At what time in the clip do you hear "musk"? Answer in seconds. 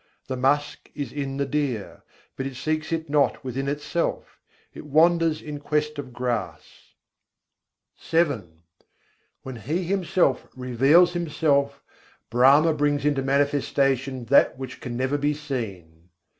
0.35-0.89